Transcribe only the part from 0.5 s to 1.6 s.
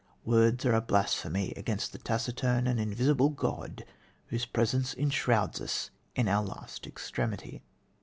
are a blasphemy